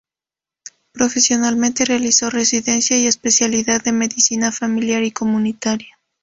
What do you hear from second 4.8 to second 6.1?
y Comunitaria.